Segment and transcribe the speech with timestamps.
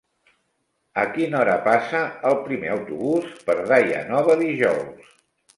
[1.01, 2.01] A quina hora passa
[2.31, 5.17] el primer autobús per Daia Nova dijous?